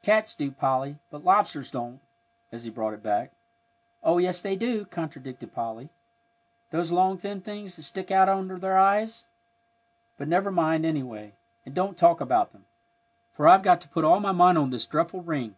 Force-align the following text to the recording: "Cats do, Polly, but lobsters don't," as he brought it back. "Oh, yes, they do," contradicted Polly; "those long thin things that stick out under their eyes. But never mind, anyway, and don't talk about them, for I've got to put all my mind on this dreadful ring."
"Cats 0.00 0.36
do, 0.36 0.52
Polly, 0.52 1.00
but 1.10 1.24
lobsters 1.24 1.72
don't," 1.72 1.98
as 2.52 2.62
he 2.62 2.70
brought 2.70 2.94
it 2.94 3.02
back. 3.02 3.32
"Oh, 4.00 4.18
yes, 4.18 4.40
they 4.40 4.54
do," 4.54 4.84
contradicted 4.84 5.52
Polly; 5.56 5.88
"those 6.70 6.92
long 6.92 7.18
thin 7.18 7.40
things 7.40 7.74
that 7.74 7.82
stick 7.82 8.12
out 8.12 8.28
under 8.28 8.60
their 8.60 8.78
eyes. 8.78 9.26
But 10.18 10.28
never 10.28 10.52
mind, 10.52 10.86
anyway, 10.86 11.32
and 11.64 11.74
don't 11.74 11.98
talk 11.98 12.20
about 12.20 12.52
them, 12.52 12.64
for 13.32 13.48
I've 13.48 13.64
got 13.64 13.80
to 13.80 13.88
put 13.88 14.04
all 14.04 14.20
my 14.20 14.30
mind 14.30 14.56
on 14.56 14.70
this 14.70 14.86
dreadful 14.86 15.22
ring." 15.24 15.56